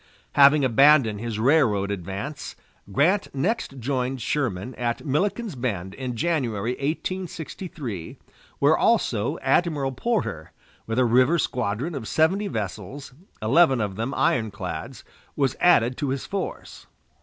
[0.31, 2.55] Having abandoned his railroad advance,
[2.91, 8.17] Grant next joined Sherman at Milliken's Bend in January, 1863,
[8.57, 10.53] where also Admiral Porter,
[10.87, 15.03] with a river squadron of seventy vessels, eleven of them ironclads,
[15.35, 16.87] was added to his force.